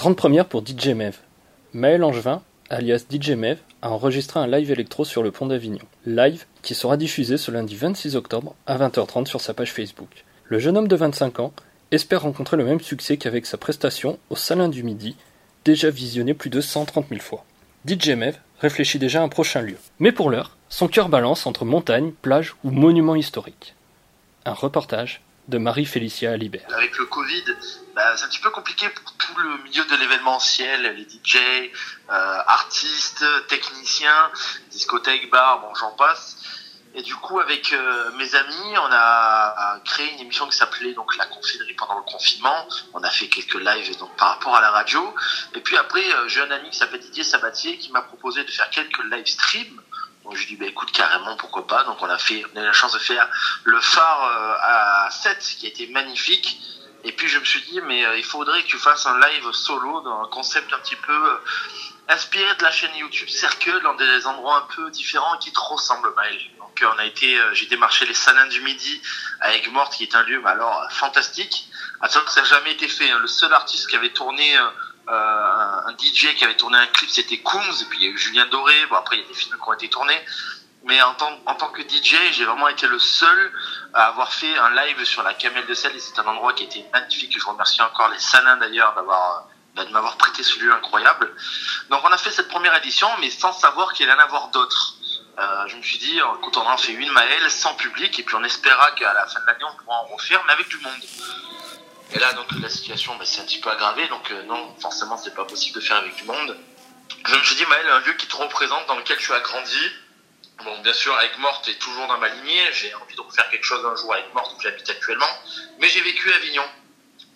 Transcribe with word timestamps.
Grande 0.00 0.16
première 0.16 0.46
pour 0.46 0.64
DJ 0.66 0.94
Mev. 0.94 1.18
Maël 1.74 2.02
Angevin, 2.02 2.40
alias 2.70 3.04
DJ 3.10 3.32
Mev, 3.32 3.58
a 3.82 3.90
enregistré 3.90 4.40
un 4.40 4.46
live 4.46 4.70
électro 4.70 5.04
sur 5.04 5.22
le 5.22 5.30
pont 5.30 5.44
d'Avignon. 5.44 5.84
Live 6.06 6.46
qui 6.62 6.74
sera 6.74 6.96
diffusé 6.96 7.36
ce 7.36 7.50
lundi 7.50 7.76
26 7.76 8.16
octobre 8.16 8.54
à 8.66 8.78
20h30 8.78 9.26
sur 9.26 9.42
sa 9.42 9.52
page 9.52 9.74
Facebook. 9.74 10.24
Le 10.46 10.58
jeune 10.58 10.78
homme 10.78 10.88
de 10.88 10.96
25 10.96 11.40
ans 11.40 11.52
espère 11.90 12.22
rencontrer 12.22 12.56
le 12.56 12.64
même 12.64 12.80
succès 12.80 13.18
qu'avec 13.18 13.44
sa 13.44 13.58
prestation 13.58 14.18
au 14.30 14.36
Salin 14.36 14.70
du 14.70 14.84
Midi, 14.84 15.16
déjà 15.66 15.90
visionné 15.90 16.32
plus 16.32 16.48
de 16.48 16.62
130 16.62 17.10
000 17.10 17.20
fois. 17.20 17.44
DJ 17.86 18.12
Mev 18.12 18.38
réfléchit 18.58 18.98
déjà 18.98 19.20
à 19.20 19.24
un 19.24 19.28
prochain 19.28 19.60
lieu. 19.60 19.76
Mais 19.98 20.12
pour 20.12 20.30
l'heure, 20.30 20.56
son 20.70 20.88
cœur 20.88 21.10
balance 21.10 21.46
entre 21.46 21.66
montagne, 21.66 22.12
plage 22.22 22.56
ou 22.64 22.70
monument 22.70 23.16
historique. 23.16 23.74
Un 24.46 24.54
reportage 24.54 25.20
de 25.50 25.58
Marie-Félicia 25.58 26.30
Alibert. 26.32 26.66
Avec 26.72 26.96
le 26.96 27.04
Covid, 27.06 27.44
bah, 27.94 28.16
c'est 28.16 28.24
un 28.24 28.28
petit 28.28 28.40
peu 28.40 28.50
compliqué 28.50 28.88
pour 28.88 29.12
tout 29.14 29.38
le 29.40 29.62
milieu 29.64 29.84
de 29.84 29.96
l'événementiel, 29.96 30.94
les 30.96 31.02
DJ, 31.02 31.36
euh, 31.36 32.38
artistes, 32.46 33.24
techniciens, 33.48 34.30
discothèques, 34.70 35.28
bars, 35.30 35.60
bon 35.60 35.74
j'en 35.74 35.92
passe. 35.92 36.36
Et 36.94 37.02
du 37.02 37.14
coup, 37.14 37.38
avec 37.38 37.72
euh, 37.72 38.10
mes 38.16 38.34
amis, 38.34 38.78
on 38.78 38.88
a 38.90 39.80
créé 39.84 40.12
une 40.14 40.20
émission 40.20 40.46
qui 40.48 40.56
s'appelait 40.56 40.92
donc 40.92 41.16
la 41.16 41.26
confinerie 41.26 41.74
pendant 41.74 41.96
le 41.98 42.02
confinement. 42.02 42.66
On 42.94 43.02
a 43.04 43.10
fait 43.10 43.28
quelques 43.28 43.60
lives 43.60 43.96
donc 43.98 44.16
par 44.16 44.30
rapport 44.30 44.56
à 44.56 44.60
la 44.60 44.70
radio. 44.70 45.14
Et 45.54 45.60
puis 45.60 45.76
après, 45.76 46.02
euh, 46.02 46.28
j'ai 46.28 46.40
un 46.40 46.50
ami 46.50 46.70
qui 46.70 46.78
s'appelle 46.78 47.00
Didier 47.00 47.22
Sabatier 47.22 47.78
qui 47.78 47.92
m'a 47.92 48.02
proposé 48.02 48.42
de 48.42 48.50
faire 48.50 48.68
quelques 48.70 49.04
live 49.04 49.26
streams. 49.26 49.80
Donc 50.30 50.38
je 50.38 50.46
lui 50.46 50.54
dit 50.54 50.56
bah 50.56 50.66
écoute 50.66 50.92
carrément 50.92 51.36
pourquoi 51.36 51.66
pas. 51.66 51.82
Donc 51.82 52.00
on 52.00 52.08
a 52.08 52.18
fait, 52.18 52.44
on 52.54 52.56
a 52.56 52.62
eu 52.62 52.66
la 52.66 52.72
chance 52.72 52.92
de 52.92 53.00
faire 53.00 53.28
le 53.64 53.80
phare 53.80 54.24
euh, 54.24 55.06
à 55.06 55.10
7 55.10 55.38
qui 55.58 55.66
a 55.66 55.68
été 55.68 55.88
magnifique. 55.88 56.60
Et 57.02 57.10
puis 57.10 57.26
je 57.26 57.40
me 57.40 57.44
suis 57.44 57.62
dit 57.62 57.80
mais 57.80 58.04
il 58.16 58.24
faudrait 58.24 58.62
que 58.62 58.68
tu 58.68 58.78
fasses 58.78 59.06
un 59.06 59.18
live 59.18 59.50
solo 59.52 60.02
dans 60.02 60.22
un 60.22 60.28
concept 60.28 60.72
un 60.72 60.78
petit 60.78 60.96
peu 60.96 61.40
inspiré 62.10 62.54
de 62.56 62.62
la 62.62 62.70
chaîne 62.70 62.94
YouTube 62.96 63.28
Circle 63.28 63.80
dans 63.82 63.94
des 63.94 64.26
endroits 64.26 64.58
un 64.58 64.74
peu 64.74 64.90
différents 64.90 65.36
qui 65.38 65.52
te 65.52 65.60
ressemblent 65.60 66.12
Maël. 66.14 66.38
Donc 66.58 66.82
on 66.82 66.98
a 66.98 67.04
été, 67.04 67.38
euh, 67.38 67.54
j'ai 67.54 67.66
démarché 67.66 68.04
les 68.06 68.14
Salins 68.14 68.46
du 68.46 68.60
Midi 68.60 69.00
avec 69.40 69.70
Morte 69.70 69.94
qui 69.94 70.04
est 70.04 70.14
un 70.14 70.22
lieu, 70.24 70.42
alors 70.44 70.86
fantastique. 70.90 71.68
À 72.00 72.08
que 72.08 72.30
ça 72.30 72.40
n'a 72.40 72.46
jamais 72.46 72.72
été 72.72 72.88
fait. 72.88 73.10
Hein. 73.10 73.18
Le 73.18 73.28
seul 73.28 73.52
artiste 73.52 73.88
qui 73.88 73.96
avait 73.96 74.12
tourné 74.12 74.56
euh, 74.56 74.70
un 75.12 75.96
DJ 75.98 76.34
qui 76.36 76.44
avait 76.44 76.56
tourné 76.56 76.78
un 76.78 76.86
clip, 76.86 77.10
c'était 77.10 77.38
Coombs, 77.38 77.82
et 77.82 77.84
puis 77.86 77.98
il 78.00 78.04
y 78.04 78.06
a 78.06 78.10
eu 78.10 78.18
Julien 78.18 78.46
Doré. 78.46 78.74
Bon 78.88 78.96
après 78.96 79.16
il 79.16 79.22
y 79.22 79.24
a 79.24 79.28
des 79.28 79.34
films 79.34 79.56
qui 79.56 79.68
ont 79.68 79.72
été 79.72 79.88
tournés. 79.88 80.20
Mais 80.84 81.00
en 81.02 81.14
tant, 81.14 81.68
que 81.72 81.82
DJ, 81.82 82.16
j'ai 82.32 82.44
vraiment 82.46 82.68
été 82.68 82.86
le 82.86 82.98
seul 82.98 83.52
à 83.92 84.06
avoir 84.06 84.32
fait 84.32 84.56
un 84.58 84.70
live 84.70 85.04
sur 85.04 85.22
la 85.22 85.34
Camelle 85.34 85.66
de 85.66 85.74
Sel 85.74 85.94
et 85.94 86.00
c'est 86.00 86.18
un 86.18 86.26
endroit 86.26 86.54
qui 86.54 86.64
était 86.64 86.86
magnifique. 86.92 87.38
Je 87.38 87.46
remercie 87.46 87.82
encore 87.82 88.08
les 88.08 88.18
Salins 88.18 88.56
d'ailleurs 88.56 88.94
d'avoir 88.94 89.46
de 89.76 89.84
m'avoir 89.92 90.16
prêté 90.16 90.42
ce 90.42 90.58
lieu 90.58 90.72
incroyable. 90.72 91.34
Donc 91.90 92.00
on 92.04 92.12
a 92.12 92.18
fait 92.18 92.30
cette 92.30 92.48
première 92.48 92.74
édition, 92.76 93.08
mais 93.20 93.30
sans 93.30 93.52
savoir 93.52 93.92
qu'il 93.92 94.08
allait 94.08 94.20
en 94.20 94.24
avoir 94.24 94.48
d'autres. 94.48 94.94
Euh, 95.38 95.68
je 95.68 95.76
me 95.76 95.82
suis 95.82 95.98
dit, 95.98 96.18
écoute, 96.38 96.56
on 96.56 96.66
en 96.66 96.76
fait 96.76 96.92
une 96.92 97.10
Maël 97.12 97.50
sans 97.50 97.74
public, 97.74 98.18
et 98.18 98.22
puis 98.22 98.34
on 98.34 98.44
espéra 98.44 98.90
qu'à 98.92 99.12
la 99.14 99.26
fin 99.26 99.40
de 99.40 99.46
l'année, 99.46 99.64
on 99.64 99.82
pourra 99.82 99.96
en 99.98 100.04
refaire, 100.04 100.42
mais 100.46 100.52
avec 100.52 100.68
du 100.68 100.78
monde. 100.78 101.02
Et 102.12 102.18
là, 102.18 102.32
donc, 102.32 102.46
la 102.60 102.68
situation 102.68 103.14
bah, 103.16 103.24
s'est 103.24 103.40
un 103.40 103.44
petit 103.44 103.60
peu 103.60 103.70
aggravée, 103.70 104.06
donc 104.08 104.30
euh, 104.30 104.42
non, 104.44 104.74
forcément, 104.80 105.16
c'est 105.16 105.34
pas 105.34 105.44
possible 105.44 105.76
de 105.76 105.84
faire 105.84 105.96
avec 105.96 106.14
du 106.16 106.24
monde. 106.24 106.56
Je 107.26 107.34
me 107.34 107.42
suis 107.42 107.56
dit, 107.56 107.66
Maël, 107.66 107.88
un 107.88 108.00
lieu 108.00 108.14
qui 108.14 108.26
te 108.26 108.36
représente, 108.36 108.86
dans 108.86 108.96
lequel 108.96 109.18
tu 109.18 109.32
as 109.32 109.40
grandi. 109.40 109.90
Bon, 110.64 110.78
bien 110.80 110.92
sûr, 110.92 111.14
avec 111.16 111.38
Morte, 111.38 111.68
est 111.68 111.78
toujours 111.78 112.06
dans 112.08 112.18
ma 112.18 112.28
lignée. 112.28 112.62
J'ai 112.72 112.94
envie 112.94 113.14
de 113.14 113.20
refaire 113.20 113.48
quelque 113.50 113.64
chose 113.64 113.84
un 113.86 113.96
jour 113.96 114.12
avec 114.12 114.32
Morte, 114.34 114.54
où 114.56 114.60
j'habite 114.60 114.88
actuellement. 114.90 115.30
Mais 115.78 115.88
j'ai 115.88 116.00
vécu 116.00 116.32
à 116.32 116.36
Avignon, 116.36 116.64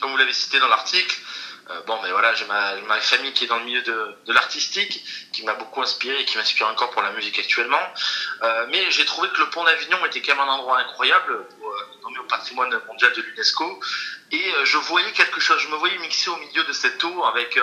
comme 0.00 0.10
vous 0.10 0.16
l'avez 0.16 0.32
cité 0.32 0.58
dans 0.60 0.68
l'article. 0.68 1.16
Euh, 1.70 1.80
bon, 1.86 1.98
mais 2.02 2.10
voilà, 2.10 2.34
j'ai 2.34 2.46
ma, 2.46 3.00
famille 3.00 3.32
qui 3.32 3.44
est 3.44 3.46
dans 3.46 3.58
le 3.58 3.64
milieu 3.64 3.82
de, 3.82 4.16
l'artistique, 4.26 5.04
qui 5.32 5.44
m'a 5.44 5.54
beaucoup 5.54 5.82
inspiré 5.82 6.20
et 6.20 6.24
qui 6.24 6.36
m'inspire 6.36 6.68
encore 6.68 6.90
pour 6.90 7.02
la 7.02 7.12
musique 7.12 7.38
actuellement. 7.38 7.82
Euh, 8.42 8.66
mais 8.70 8.90
j'ai 8.90 9.04
trouvé 9.04 9.28
que 9.28 9.40
le 9.40 9.50
pont 9.50 9.64
d'Avignon 9.64 10.04
était 10.06 10.20
quand 10.20 10.36
même 10.36 10.48
un 10.48 10.52
endroit 10.52 10.78
incroyable, 10.78 11.46
patrimoine 12.30 12.80
mondial 12.86 13.12
de 13.12 13.22
l'UNESCO. 13.22 13.80
Et 14.32 14.52
je 14.64 14.78
voyais 14.78 15.10
quelque 15.12 15.40
chose, 15.40 15.60
je 15.60 15.68
me 15.68 15.74
voyais 15.74 15.98
mixer 15.98 16.30
au 16.30 16.36
milieu 16.36 16.62
de 16.62 16.72
cette 16.72 17.02
eau 17.02 17.24
avec 17.24 17.58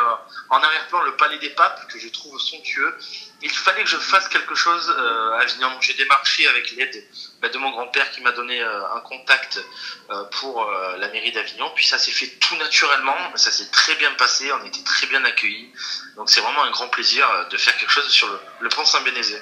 en 0.50 0.58
arrière-plan 0.58 1.02
le 1.04 1.16
palais 1.16 1.40
des 1.40 1.52
papes, 1.52 1.88
que 1.90 1.98
je 1.98 2.10
trouve 2.10 2.38
somptueux. 2.42 2.94
Il 3.42 3.50
fallait 3.50 3.84
que 3.84 3.90
je 3.90 3.98
fasse 3.98 4.28
quelque 4.28 4.54
chose 4.54 4.94
à 5.32 5.40
Avignon. 5.40 5.70
J'ai 5.80 5.94
démarché 5.94 6.46
avec 6.48 6.72
l'aide 6.72 7.06
bah, 7.42 7.50
de 7.50 7.58
mon 7.60 7.70
grand-père 7.70 8.10
qui 8.12 8.22
m'a 8.22 8.32
donné 8.32 8.62
euh, 8.62 8.96
un 8.96 9.00
contact 9.02 9.64
euh, 10.10 10.24
pour 10.40 10.64
euh, 10.64 10.98
la 10.98 11.10
mairie 11.10 11.32
d'Avignon. 11.32 11.72
Puis 11.76 11.86
ça 11.86 11.98
s'est 11.98 12.12
fait 12.12 12.28
tout 12.40 12.56
naturellement, 12.58 13.16
ça 13.36 13.52
s'est 13.52 13.70
très 13.72 13.96
bien 13.96 14.12
passé, 14.18 14.52
on 14.52 14.66
était 14.66 14.84
très 14.84 15.08
bien 15.08 15.24
accueillis. 15.24 15.70
Donc 16.16 16.30
c'est 16.30 16.42
vraiment 16.42 16.64
un 16.64 16.72
grand 16.72 16.88
plaisir 16.88 17.28
de 17.52 17.58
faire 17.58 17.78
quelque 17.78 17.92
chose 17.92 18.10
sur 18.10 18.28
le, 18.60 18.70
pont 18.70 18.86
Saint-Bénézé. 18.86 19.38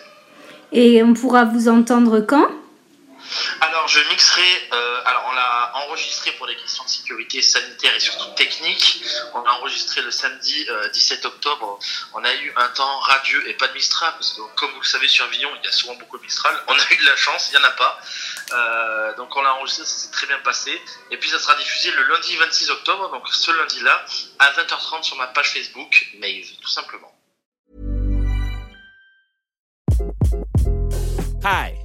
Et 0.71 1.01
on 1.03 1.13
pourra 1.13 1.45
vous 1.45 1.69
entendre 1.69 2.19
quand? 2.19 2.49
Alors, 3.61 3.87
je 3.87 3.99
mixerai. 4.09 4.69
Euh, 4.73 5.01
alors, 5.05 5.25
on 5.29 5.33
l'a 5.33 5.71
enregistré 5.75 6.31
pour 6.33 6.47
des 6.47 6.55
questions 6.55 6.83
de 6.83 6.89
sécurité 6.89 7.41
sanitaire 7.41 7.93
et 7.95 7.99
surtout 7.99 8.29
technique. 8.35 9.03
On 9.33 9.43
a 9.43 9.51
enregistré 9.51 10.01
le 10.01 10.11
samedi 10.11 10.67
17 10.93 11.25
octobre. 11.25 11.79
On 12.13 12.23
a 12.23 12.33
eu 12.33 12.53
un 12.55 12.67
temps 12.69 12.99
radieux 12.99 13.47
et 13.47 13.53
pas 13.53 13.67
de 13.67 13.73
Mistral, 13.73 14.13
parce 14.13 14.33
que, 14.33 14.41
comme 14.55 14.71
vous 14.71 14.81
le 14.81 14.85
savez, 14.85 15.07
sur 15.07 15.25
Avignon, 15.25 15.49
il 15.61 15.65
y 15.65 15.67
a 15.67 15.71
souvent 15.71 15.95
beaucoup 15.95 16.17
de 16.17 16.23
Mistral. 16.23 16.55
On 16.67 16.73
a 16.73 16.91
eu 16.91 16.97
de 16.97 17.05
la 17.05 17.15
chance, 17.15 17.49
il 17.49 17.57
n'y 17.57 17.63
en 17.63 17.67
a 17.67 17.71
pas. 17.71 17.99
Euh, 18.53 19.15
donc, 19.15 19.35
on 19.35 19.41
l'a 19.41 19.53
enregistré, 19.55 19.85
ça 19.85 19.95
s'est 19.95 20.11
très 20.11 20.27
bien 20.27 20.39
passé. 20.39 20.81
Et 21.11 21.17
puis, 21.17 21.29
ça 21.29 21.39
sera 21.39 21.55
diffusé 21.55 21.91
le 21.91 22.03
lundi 22.03 22.35
26 22.37 22.69
octobre, 22.71 23.09
donc 23.11 23.27
ce 23.27 23.51
lundi-là, 23.51 24.05
à 24.39 24.51
20h30 24.51 25.03
sur 25.03 25.17
ma 25.17 25.27
page 25.27 25.51
Facebook, 25.51 26.07
Maeve, 26.19 26.47
tout 26.61 26.69
simplement. 26.69 27.11
Hi. 31.43 31.84